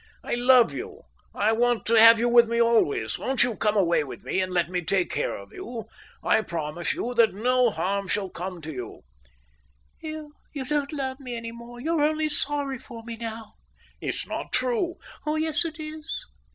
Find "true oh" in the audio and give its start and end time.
14.51-15.35